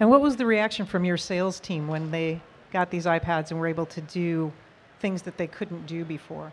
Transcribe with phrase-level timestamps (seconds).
[0.00, 2.40] And what was the reaction from your sales team when they
[2.72, 4.50] got these iPads and were able to do
[4.98, 6.52] things that they couldn't do before?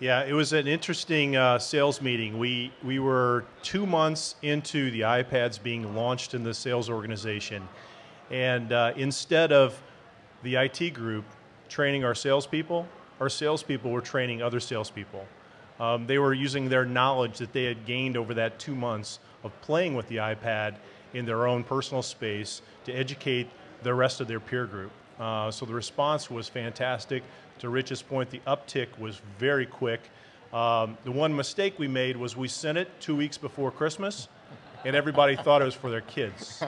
[0.00, 2.36] Yeah, it was an interesting uh, sales meeting.
[2.36, 7.66] We we were two months into the iPads being launched in the sales organization,
[8.28, 9.80] and uh, instead of
[10.42, 11.24] the IT group
[11.68, 12.88] training our salespeople,
[13.20, 15.24] our salespeople were training other salespeople.
[15.78, 19.58] Um, they were using their knowledge that they had gained over that two months of
[19.62, 20.74] playing with the iPad
[21.14, 23.48] in their own personal space to educate
[23.82, 24.90] the rest of their peer group.
[25.18, 27.22] Uh, so the response was fantastic.
[27.60, 30.00] To Rich's point, the uptick was very quick.
[30.52, 34.28] Um, the one mistake we made was we sent it two weeks before Christmas,
[34.84, 36.62] and everybody thought it was for their kids.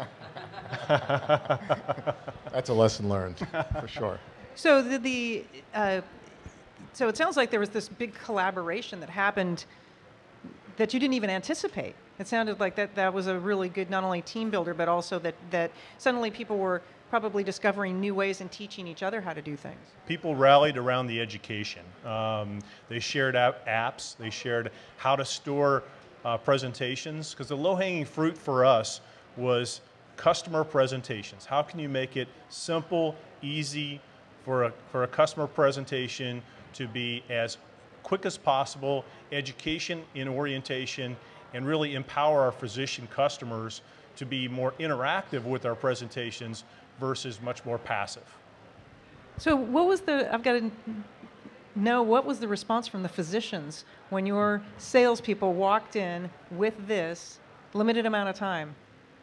[0.89, 3.39] That's a lesson learned,
[3.81, 4.19] for sure.
[4.55, 6.01] So the, the uh,
[6.93, 9.67] so it sounds like there was this big collaboration that happened
[10.77, 11.95] that you didn't even anticipate.
[12.19, 15.19] It sounded like that that was a really good not only team builder but also
[15.21, 19.43] that that suddenly people were probably discovering new ways and teaching each other how to
[19.43, 19.79] do things.
[20.09, 21.83] People rallied around the education.
[22.05, 24.17] Um, they shared app- apps.
[24.17, 25.85] They shared how to store
[26.25, 29.01] uh, presentations because the low-hanging fruit for us
[29.37, 29.83] was
[30.17, 31.47] customer presentations.
[31.47, 34.01] How can you make it simple, easy
[34.45, 37.59] for a, for a customer presentation to be as
[38.07, 41.17] quick as possible, education in orientation,
[41.55, 43.83] and really empower our physician customers
[44.15, 46.63] to be more interactive with our presentations
[47.01, 48.23] versus much more passive.
[49.39, 50.71] So what was the, I've got to
[51.75, 57.41] know, what was the response from the physicians when your salespeople walked in with this
[57.75, 58.77] limited amount of time?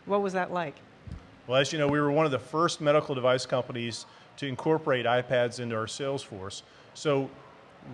[0.06, 0.76] What was that like?
[1.48, 5.06] Well, as you know, we were one of the first medical device companies to incorporate
[5.06, 6.64] iPads into our sales force.
[6.94, 7.30] So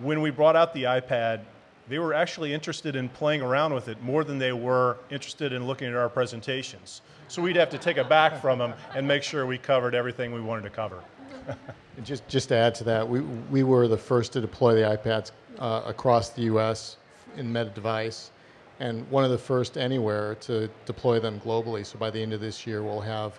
[0.02, 1.40] when we brought out the iPad,
[1.88, 5.66] they were actually interested in playing around with it more than they were interested in
[5.66, 7.02] looking at our presentations.
[7.28, 10.32] So we'd have to take it back from them and make sure we covered everything
[10.32, 11.02] we wanted to cover.
[12.04, 15.32] Just, just to add to that, we, we were the first to deploy the iPads
[15.58, 16.96] uh, across the US
[17.36, 18.30] in med device,
[18.78, 21.84] and one of the first anywhere to deploy them globally.
[21.84, 23.38] So by the end of this year, we'll have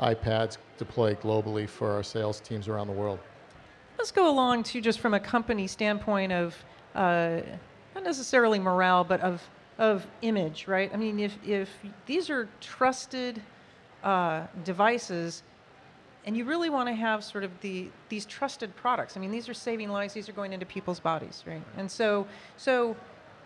[0.00, 3.20] iPads deployed globally for our sales teams around the world.
[4.00, 6.56] Let's go along to just from a company standpoint of
[6.94, 7.40] uh,
[7.94, 9.42] not necessarily morale, but of
[9.76, 10.90] of image, right?
[10.94, 11.68] I mean, if if
[12.06, 13.42] these are trusted
[14.02, 15.42] uh, devices,
[16.24, 19.18] and you really want to have sort of the these trusted products.
[19.18, 20.14] I mean, these are saving lives.
[20.14, 21.62] These are going into people's bodies, right?
[21.76, 22.96] And so so,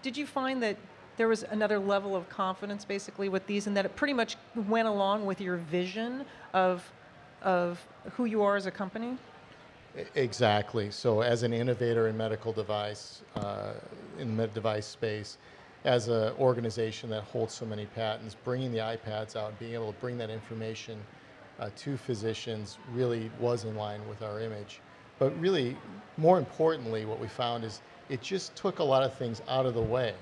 [0.03, 0.77] did you find that
[1.17, 4.37] there was another level of confidence basically with these, and that it pretty much
[4.69, 6.93] went along with your vision of
[7.43, 9.19] of who you are as a company?
[9.95, 10.91] Exactly.
[10.91, 13.75] So, as an innovator in medical device, uh,
[14.19, 15.39] in the med device space,
[15.85, 20.01] as an organization that holds so many patents, bringing the iPads out, being able to
[20.01, 20.99] bring that information
[21.61, 24.81] uh, to physicians really was in line with our image.
[25.19, 25.77] But really,
[26.17, 29.75] more importantly, what we found is it just took a lot of things out of
[29.75, 30.15] the way.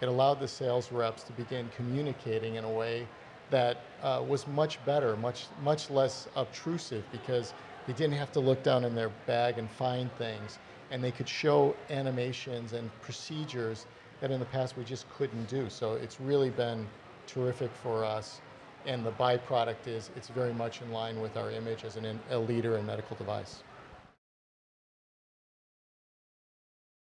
[0.00, 3.06] It allowed the sales reps to begin communicating in a way
[3.50, 7.52] that uh, was much better, much much less obtrusive because
[7.88, 10.58] they didn't have to look down in their bag and find things,
[10.90, 13.86] and they could show animations and procedures
[14.20, 15.70] that in the past we just couldn't do.
[15.70, 16.86] So it's really been
[17.26, 18.42] terrific for us.
[18.84, 22.38] And the byproduct is it's very much in line with our image as an, a
[22.38, 23.62] leader in medical device.